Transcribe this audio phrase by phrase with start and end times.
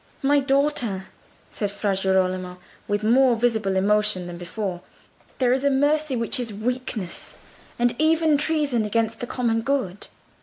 [0.23, 1.09] "My daughter,"
[1.51, 2.57] said Fra Girolamo,
[2.87, 4.81] with more visible emotion than before,
[5.37, 7.35] "there is a mercy which is weakness,
[7.77, 10.07] and even treason against the common good.